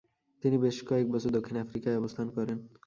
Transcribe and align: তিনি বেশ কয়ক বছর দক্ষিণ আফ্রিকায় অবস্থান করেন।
তিনি 0.43 0.55
বেশ 0.57 0.77
কয়ক 0.87 1.07
বছর 1.11 1.29
দক্ষিণ 1.37 1.55
আফ্রিকায় 1.57 1.99
অবস্থান 2.01 2.27
করেন। 2.35 2.57